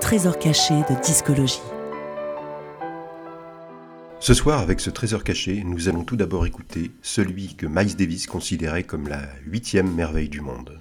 [0.00, 1.60] Trésor caché de discologie.
[4.18, 8.26] Ce soir, avec ce trésor caché, nous allons tout d'abord écouter celui que Miles Davis
[8.26, 10.78] considérait comme la huitième merveille du monde.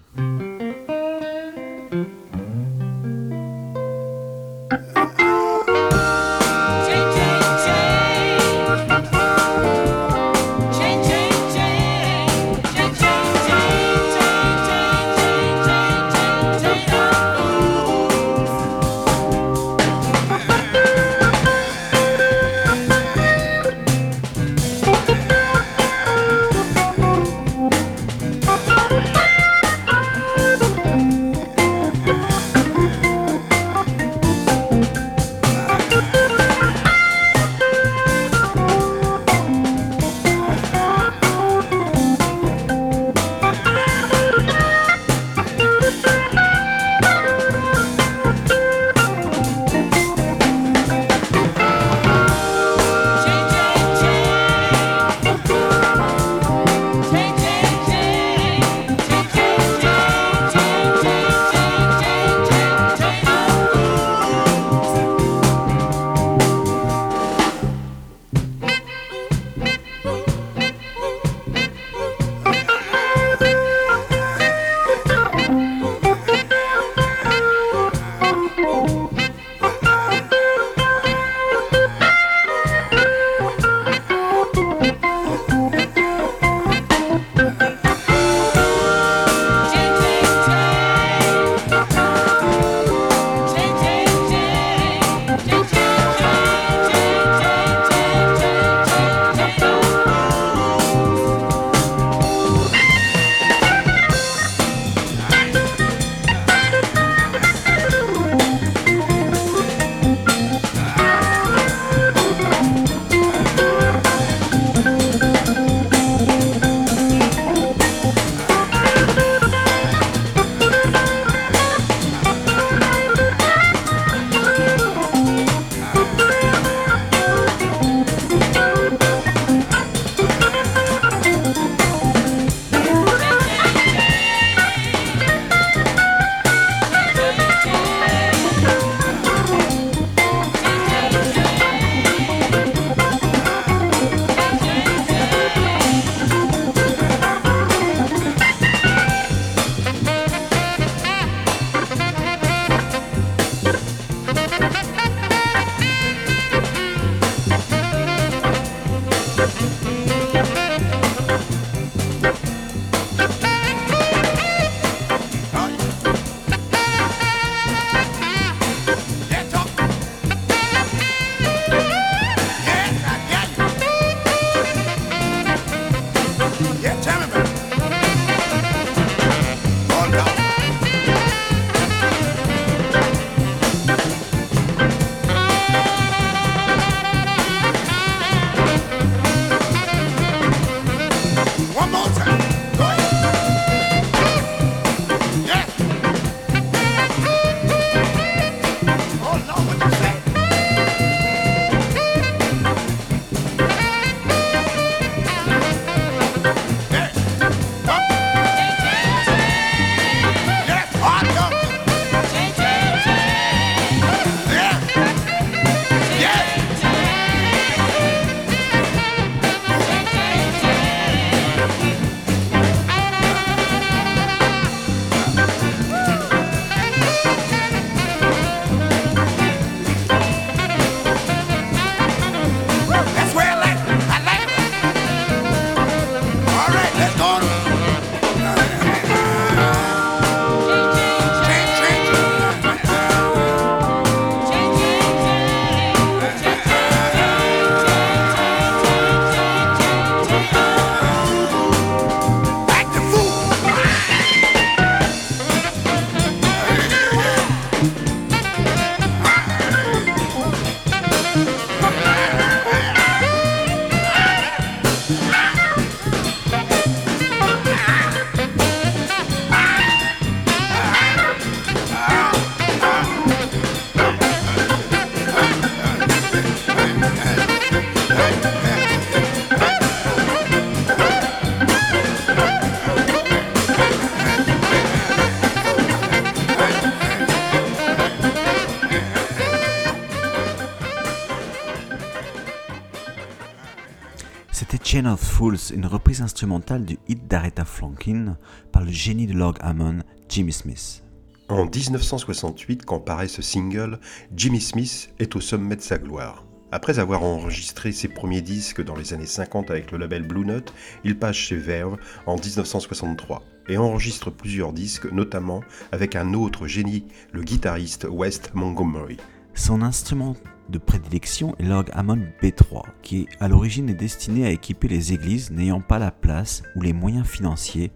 [295.39, 298.35] Fools, une reprise instrumentale du hit d'Aretha Franklin
[298.73, 301.01] par le génie de l'orgue Hammond, Jimmy Smith.
[301.47, 304.01] En 1968, quand paraît ce single,
[304.35, 306.43] Jimmy Smith est au sommet de sa gloire.
[306.73, 310.73] Après avoir enregistré ses premiers disques dans les années 50 avec le label Blue Note,
[311.05, 311.95] il passe chez Verve
[312.25, 315.61] en 1963 et enregistre plusieurs disques, notamment
[315.93, 319.15] avec un autre génie, le guitariste West Montgomery.
[319.53, 320.35] Son instrument
[320.69, 325.51] de prédilection est l'orgue Hammond B3, qui à l'origine est destiné à équiper les églises
[325.51, 327.91] n'ayant pas la place ou les moyens financiers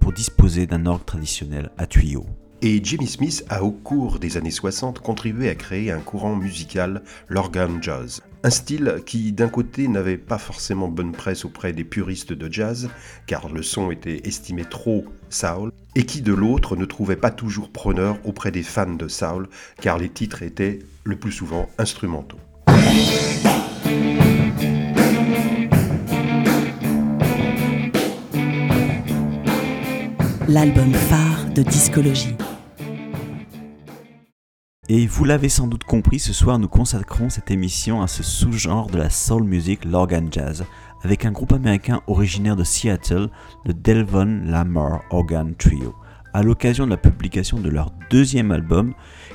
[0.00, 2.26] pour disposer d'un orgue traditionnel à tuyaux.
[2.62, 7.02] Et Jimmy Smith a au cours des années 60 contribué à créer un courant musical,
[7.28, 8.22] l'organ jazz.
[8.42, 12.88] Un style qui d'un côté n'avait pas forcément bonne presse auprès des puristes de jazz,
[13.26, 17.70] car le son était estimé trop soul, et qui de l'autre ne trouvait pas toujours
[17.70, 19.48] preneur auprès des fans de soul,
[19.80, 22.38] car les titres étaient le plus souvent instrumentaux.
[30.48, 32.34] L'album phare de discologie.
[34.88, 38.88] Et vous l'avez sans doute compris, ce soir nous consacrons cette émission à ce sous-genre
[38.88, 40.64] de la soul music, l'organ jazz,
[41.02, 43.28] avec un groupe américain originaire de Seattle,
[43.64, 45.94] le Delvon Lamar Organ Trio,
[46.34, 48.92] à l'occasion de la publication de leur deuxième album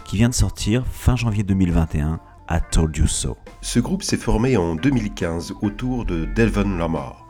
[0.10, 2.20] qui vient de sortir fin janvier 2021,
[2.50, 3.38] I Told You So.
[3.62, 7.28] Ce groupe s'est formé en 2015 autour de Delvon Lamar,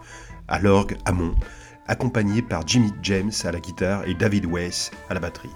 [0.48, 1.36] à l'orgue Hammond,
[1.88, 5.50] accompagné par Jimmy James à la guitare et David Weiss à la batterie.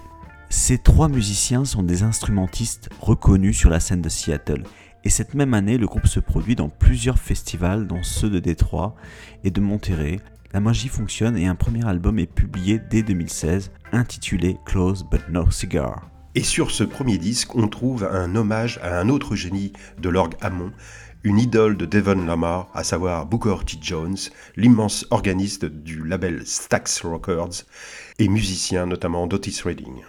[0.50, 4.64] Ces trois musiciens sont des instrumentistes reconnus sur la scène de Seattle.
[5.02, 8.96] Et cette même année, le groupe se produit dans plusieurs festivals, dont ceux de Détroit
[9.44, 10.20] et de Monterrey.
[10.52, 15.50] La magie fonctionne et un premier album est publié dès 2016, intitulé Close But No
[15.50, 16.10] Cigar.
[16.36, 20.34] Et sur ce premier disque, on trouve un hommage à un autre génie de l'orgue
[20.40, 20.72] Hammond,
[21.22, 23.78] une idole de Devon Lamar, à savoir Booker T.
[23.80, 24.16] Jones,
[24.56, 27.62] l'immense organiste du label Stax Records
[28.18, 30.02] et musicien notamment d'Otis Redding.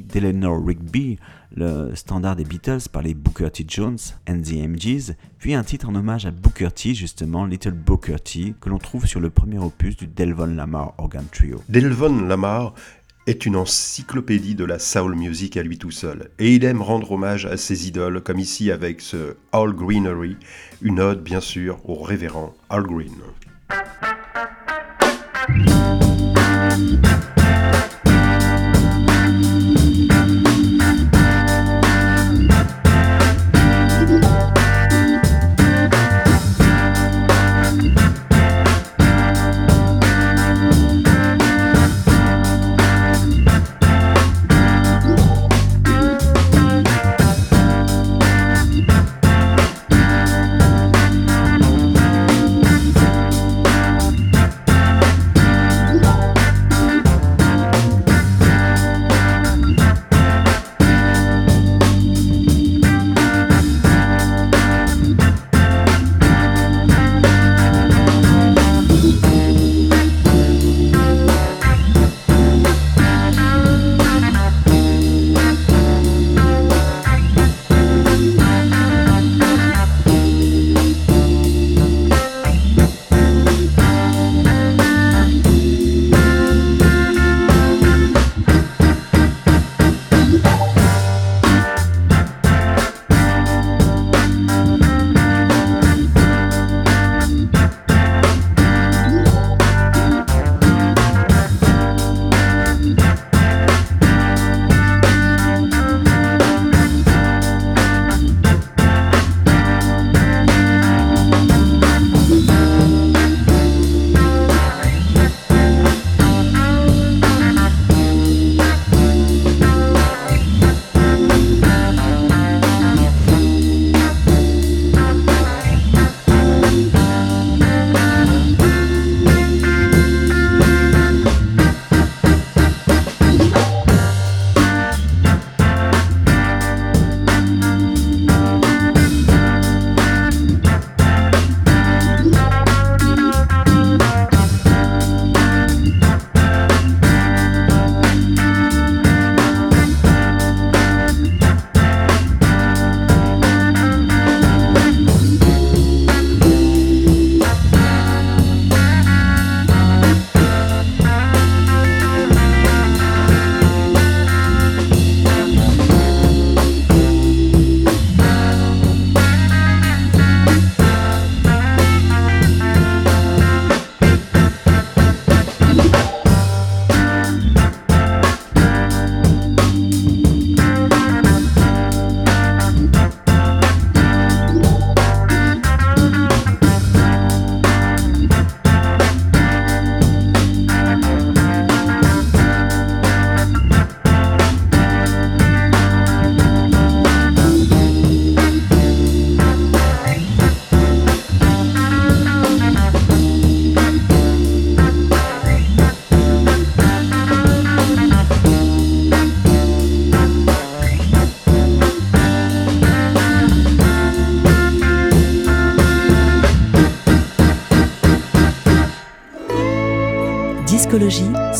[0.00, 1.18] Magnifique d'Eleanor Rigby,
[1.56, 3.64] le standard des Beatles par les Booker T.
[3.66, 8.16] Jones and the MGs, puis un titre en hommage à Booker T, justement Little Booker
[8.22, 11.62] T, que l'on trouve sur le premier opus du Delvon Lamar Organ Trio.
[11.68, 12.74] Delvon Lamar
[13.26, 17.12] est une encyclopédie de la soul music à lui tout seul, et il aime rendre
[17.12, 20.36] hommage à ses idoles, comme ici avec ce All Greenery,
[20.82, 23.12] une ode bien sûr au révérend Al Green.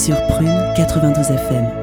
[0.01, 1.80] Sur Prune 92 FM.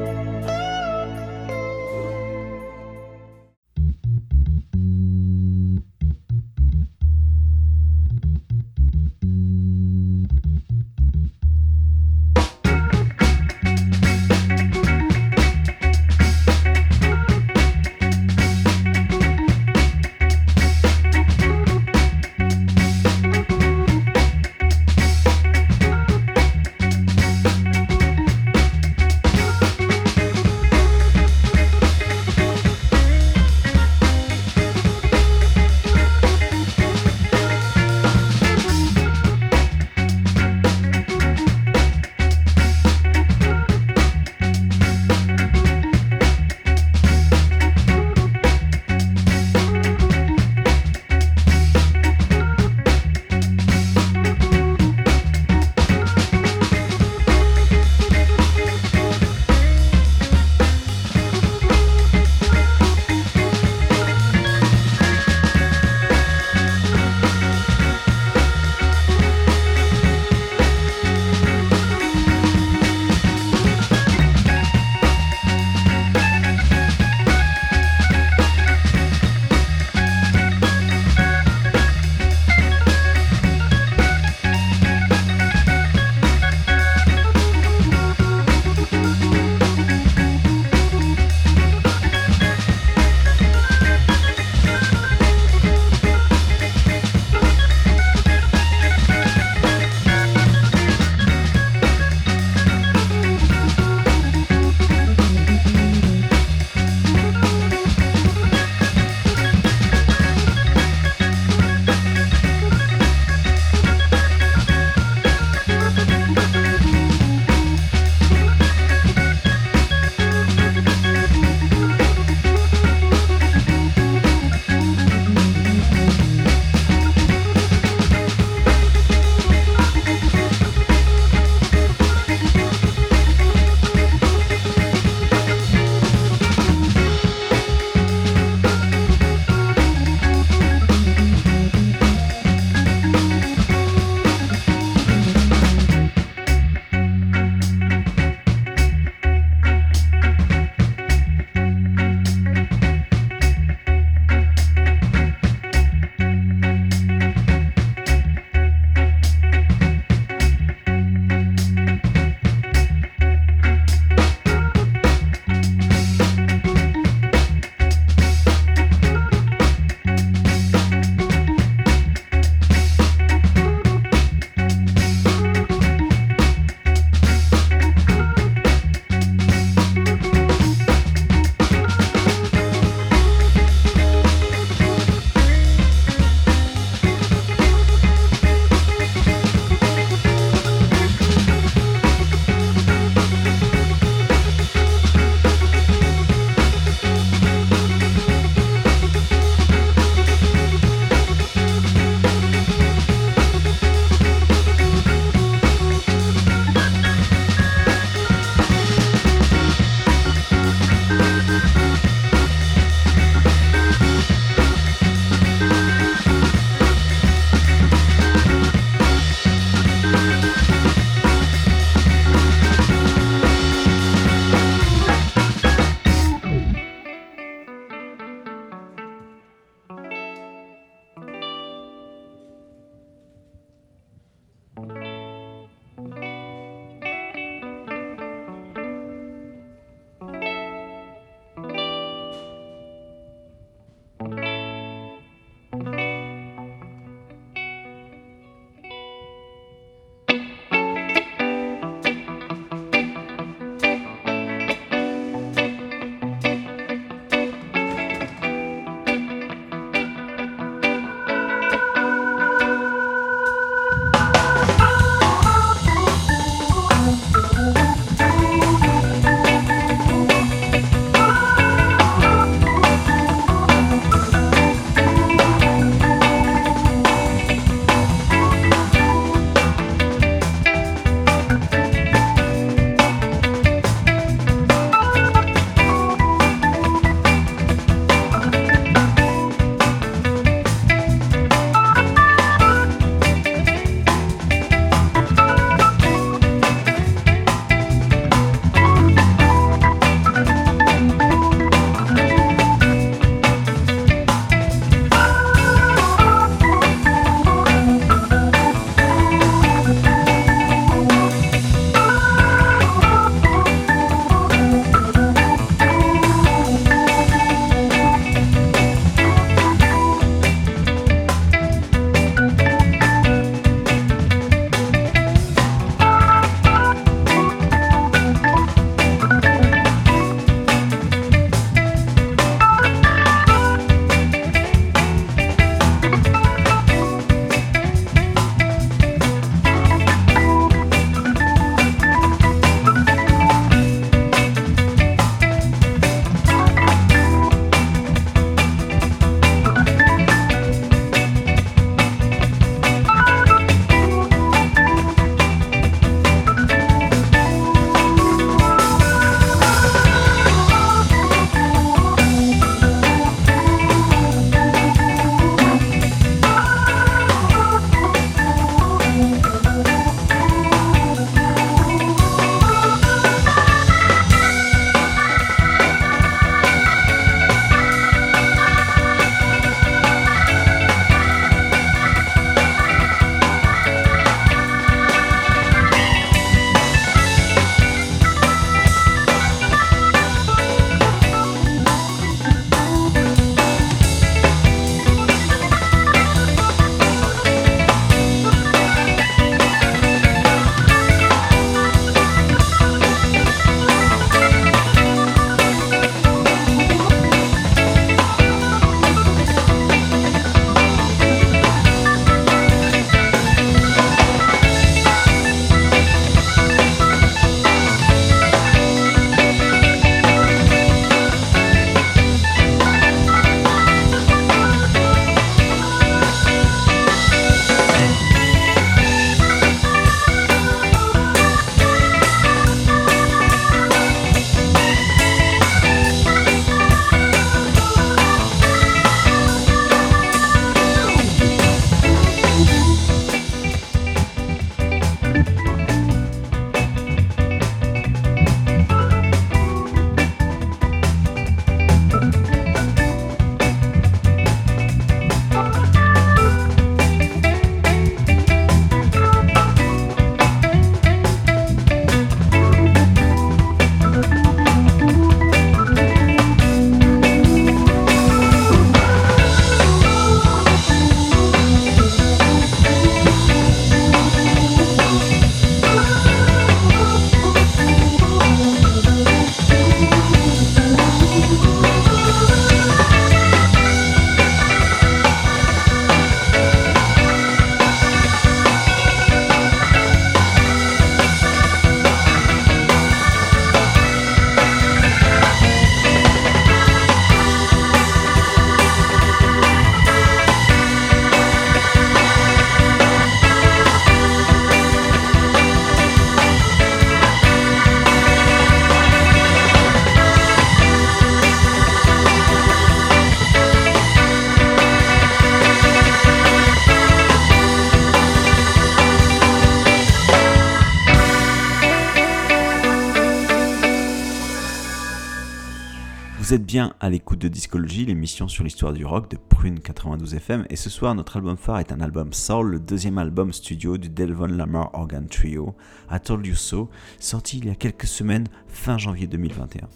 [526.68, 530.76] Bien à l'écoute de Discologie, l'émission sur l'histoire du rock de Prune 92 FM, et
[530.76, 534.48] ce soir notre album phare est un album soul, le deuxième album studio du Delvon
[534.48, 535.74] Lamar Organ Trio,
[536.10, 539.88] I Told You So, sorti il y a quelques semaines, fin janvier 2021.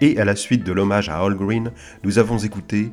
[0.00, 1.72] Et à la suite de l'hommage à All Green,
[2.04, 2.90] nous avons écouté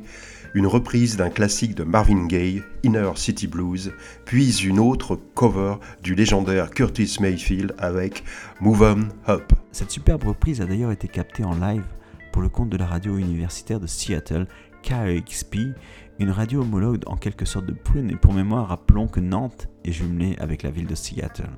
[0.52, 3.94] une reprise d'un classique de Marvin Gaye, Inner City Blues,
[4.26, 8.24] puis une autre cover du légendaire Curtis Mayfield avec
[8.60, 9.54] Move On Up.
[9.70, 11.84] Cette superbe reprise a d'ailleurs été captée en live
[12.32, 14.46] pour le compte de la radio universitaire de Seattle,
[14.82, 15.56] KEXP,
[16.18, 18.10] une radio homologue en quelque sorte de Prune.
[18.10, 21.50] Et pour mémoire, rappelons que Nantes est jumelée avec la ville de Seattle.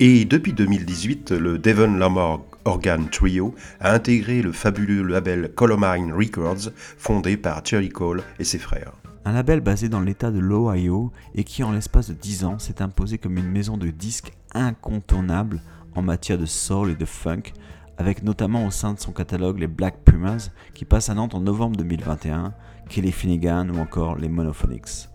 [0.00, 6.70] Et depuis 2018, le Devon Lamar Organ Trio a intégré le fabuleux label Colomine Records,
[6.98, 8.92] fondé par Cherry Cole et ses frères.
[9.24, 12.82] Un label basé dans l'état de l'Ohio et qui, en l'espace de 10 ans, s'est
[12.82, 15.62] imposé comme une maison de disques incontournable
[15.94, 17.52] en matière de soul et de funk,
[17.98, 21.40] avec notamment au sein de son catalogue les Black Pumas qui passent à Nantes en
[21.40, 22.54] novembre 2021,
[22.88, 25.08] Kelly Finnegan ou encore les Monophonics.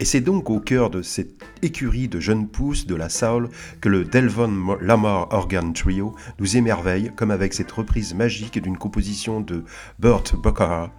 [0.00, 3.48] Et c'est donc au cœur de cette écurie de jeunes pousses de la soul
[3.80, 9.40] que le Delvon Lamar Organ Trio nous émerveille, comme avec cette reprise magique d'une composition
[9.40, 9.64] de
[9.98, 10.92] Burt Bacharach,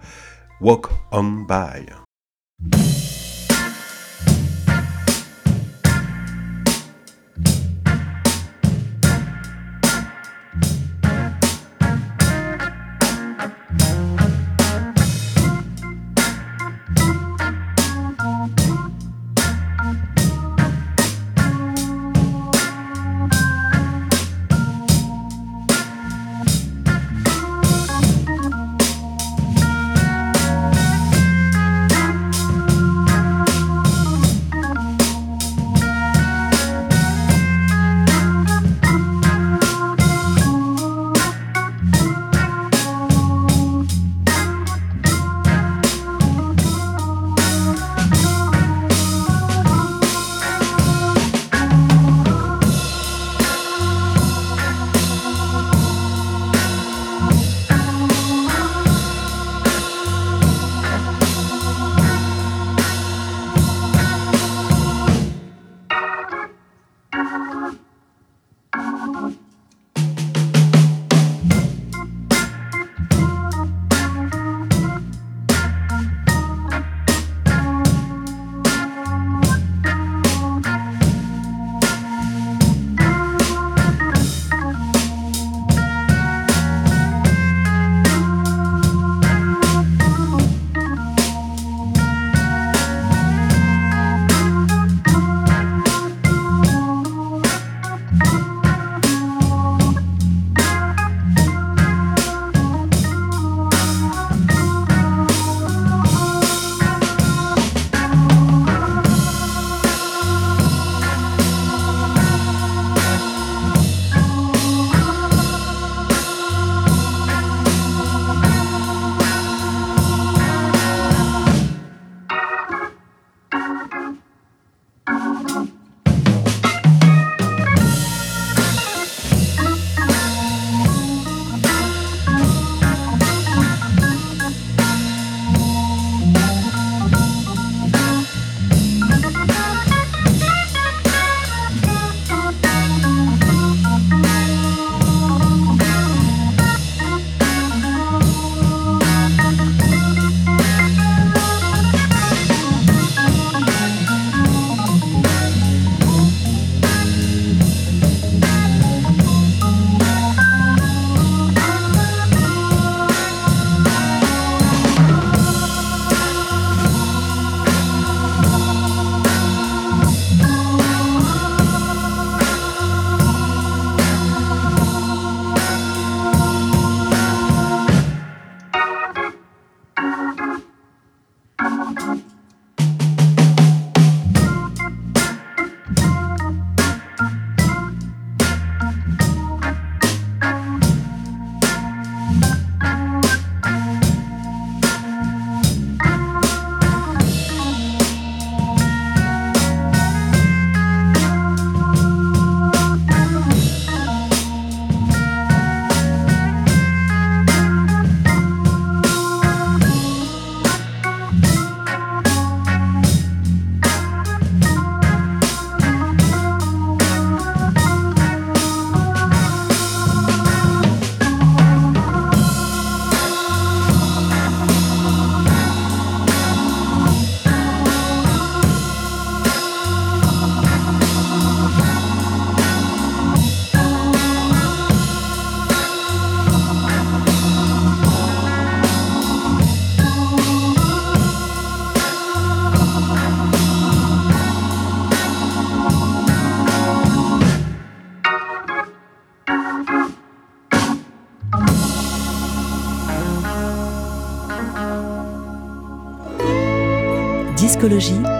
[0.60, 1.86] Walk On By.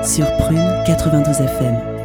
[0.05, 2.00] Sur Prune 92 FM.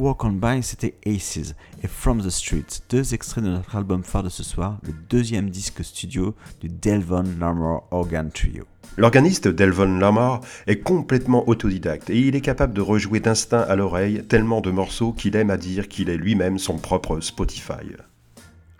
[0.00, 4.22] Walk On By, c'était Aces et From the Streets, deux extraits de notre album phare
[4.22, 8.64] de ce soir, le deuxième disque studio du Delvon Lamar Organ Trio.
[8.96, 14.24] L'organiste Delvon Lamar est complètement autodidacte et il est capable de rejouer d'instinct à l'oreille
[14.26, 17.84] tellement de morceaux qu'il aime à dire qu'il est lui-même son propre Spotify.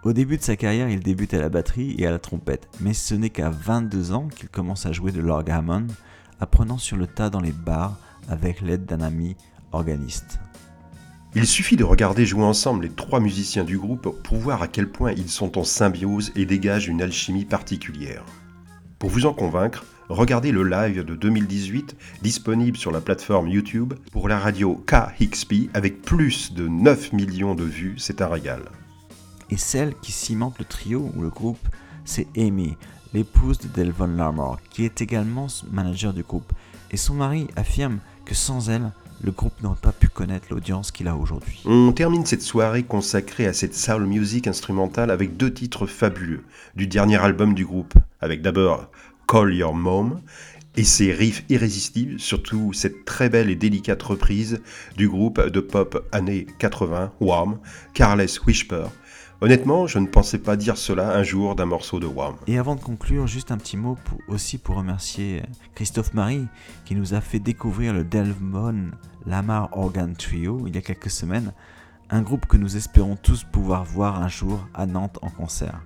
[0.02, 2.94] Au début de sa carrière, il débute à la batterie et à la trompette, mais
[2.94, 5.88] ce n'est qu'à 22 ans qu'il commence à jouer de l'orgue Hammond,
[6.40, 7.98] apprenant sur le tas dans les bars
[8.28, 9.36] avec l'aide d'un ami
[9.72, 10.40] organiste.
[11.36, 14.88] Il suffit de regarder jouer ensemble les trois musiciens du groupe pour voir à quel
[14.88, 18.24] point ils sont en symbiose et dégagent une alchimie particulière.
[18.98, 24.28] Pour vous en convaincre, regardez le live de 2018 disponible sur la plateforme YouTube pour
[24.28, 28.62] la radio KXP avec plus de 9 millions de vues, c'est un régal.
[29.50, 31.68] Et celle qui cimente le trio ou le groupe,
[32.04, 32.76] c'est Amy,
[33.14, 36.52] l'épouse de Delvon Lamar, qui est également manager du groupe.
[36.90, 38.90] Et son mari affirme que sans elle,
[39.22, 41.60] le groupe n'aurait pas pu connaître l'audience qu'il a aujourd'hui.
[41.64, 46.44] On termine cette soirée consacrée à cette soul music instrumentale avec deux titres fabuleux
[46.74, 48.90] du dernier album du groupe, avec d'abord
[49.28, 50.20] Call Your Mom
[50.76, 54.60] et ses riffs irrésistibles, surtout cette très belle et délicate reprise
[54.96, 57.58] du groupe de pop années 80, Wham,
[57.92, 58.84] Careless Whisper,
[59.42, 62.34] Honnêtement, je ne pensais pas dire cela un jour d'un morceau de Wham.
[62.46, 63.96] Et avant de conclure, juste un petit mot
[64.28, 65.40] aussi pour remercier
[65.74, 66.46] Christophe Marie
[66.84, 68.90] qui nous a fait découvrir le Delvon
[69.24, 71.54] Lamar Organ Trio il y a quelques semaines,
[72.10, 75.80] un groupe que nous espérons tous pouvoir voir un jour à Nantes en concert.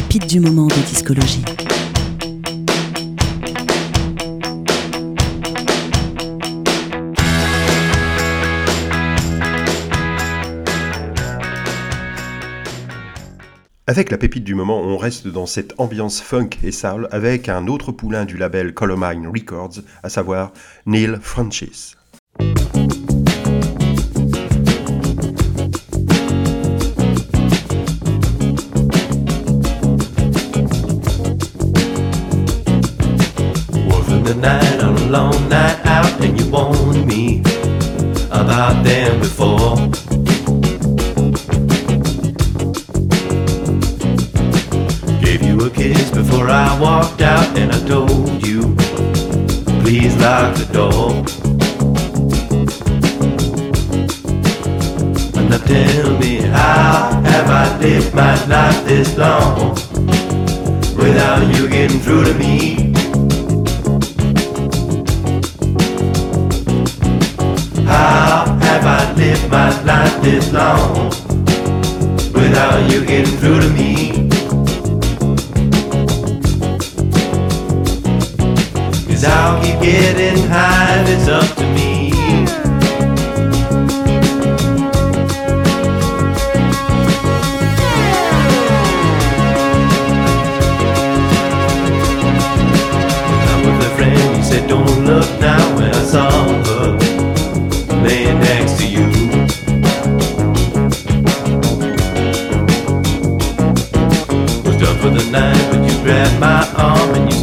[0.00, 1.44] Pépites du moment de discologie.
[13.86, 17.66] Avec la pépite du moment, on reste dans cette ambiance funk et soul avec un
[17.66, 20.52] autre poulain du label Colomine Records, à savoir
[20.86, 21.99] Neil Francis.
[34.34, 37.40] The night on a long night out and you warned me
[38.30, 39.74] about them before.
[45.20, 48.76] Gave you a kiss before I walked out and I told you,
[49.82, 51.10] please lock the door.
[55.50, 59.70] Now tell me how have I lived my life this long
[60.96, 62.89] without you getting through to me?
[70.22, 71.08] This long
[72.32, 74.28] without you getting through to me?
[79.06, 82.12] Cause I'll keep getting high it's up to me.
[93.48, 96.49] I'm a friend, he said, Don't look now when I saw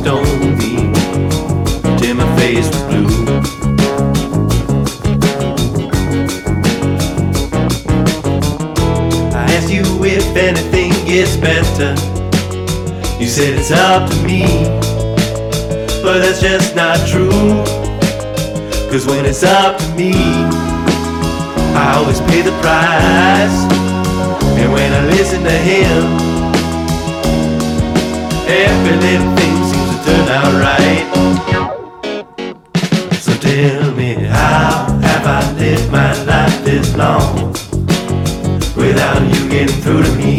[0.07, 0.93] you
[1.97, 3.07] till my face was blue.
[9.35, 11.91] I asked you if anything gets better.
[13.19, 14.45] You said it's up to me,
[16.01, 17.29] but that's just not true.
[18.89, 20.13] Cause when it's up to me,
[21.75, 23.57] I always pay the price.
[24.57, 26.03] And when I listen to him,
[28.47, 29.56] every little thing
[30.17, 31.05] turn out right.
[33.19, 37.53] So tell me, how have I lived my life this long
[38.75, 40.36] without you getting through to me?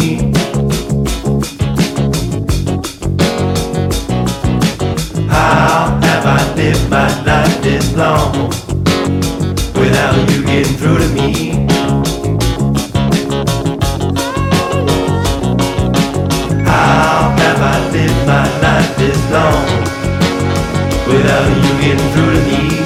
[21.80, 22.77] coming through to me.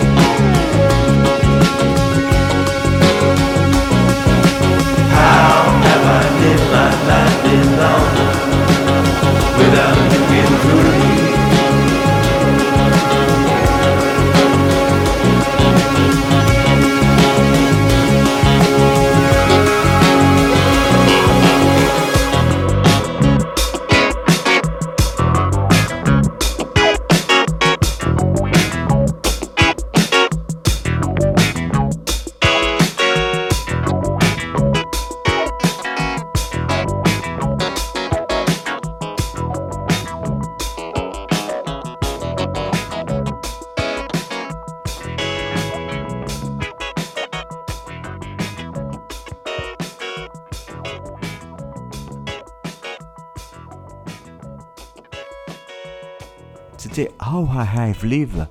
[56.83, 58.49] C'était How I Have Lived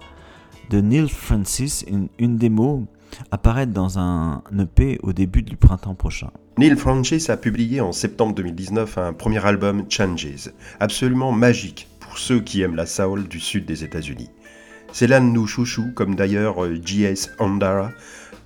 [0.70, 2.88] de Neil Francis, une, une démo
[3.30, 6.32] apparaître dans un EP au début du printemps prochain.
[6.58, 12.40] Neil Francis a publié en septembre 2019 un premier album Changes, absolument magique pour ceux
[12.40, 14.30] qui aiment la soul du sud des États-Unis.
[14.94, 17.32] C'est l'un de nos chouchous, comme d'ailleurs euh, J.S.
[17.38, 17.92] Andara,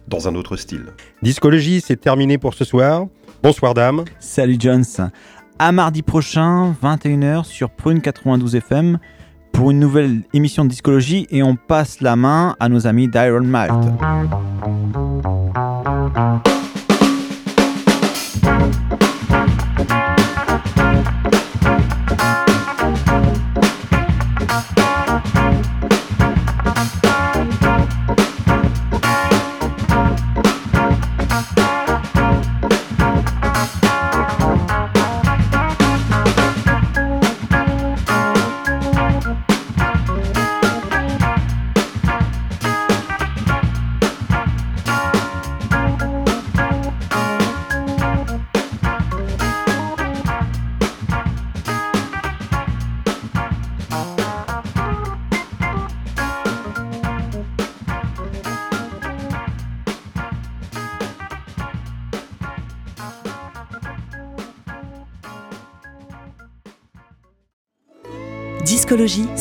[0.07, 0.87] dans un autre style.
[1.21, 3.05] Discologie, c'est terminé pour ce soir.
[3.43, 4.03] Bonsoir dame.
[4.19, 5.11] Salut Jones.
[5.59, 8.97] À mardi prochain, 21h sur Prune 92 FM
[9.55, 13.41] pour une nouvelle émission de discologie et on passe la main à nos amis d'Iron
[13.41, 13.73] Malt.